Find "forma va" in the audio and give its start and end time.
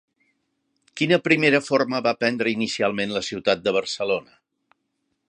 1.67-2.15